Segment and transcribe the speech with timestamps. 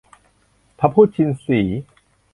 [0.79, 1.81] พระพุทธชินสีห์